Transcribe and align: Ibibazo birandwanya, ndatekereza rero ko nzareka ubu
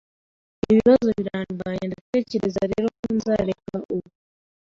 Ibibazo 0.69 1.07
birandwanya, 1.19 1.85
ndatekereza 1.89 2.61
rero 2.71 2.85
ko 2.97 3.03
nzareka 3.17 3.73
ubu 3.95 4.09